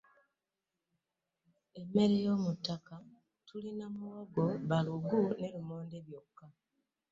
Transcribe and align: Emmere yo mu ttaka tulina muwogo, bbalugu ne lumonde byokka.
Emmere 1.79 2.15
yo 2.25 2.33
mu 2.43 2.51
ttaka 2.57 2.95
tulina 3.47 3.85
muwogo, 3.95 4.43
bbalugu 4.63 5.19
ne 5.39 5.47
lumonde 5.53 5.97
byokka. 6.05 6.45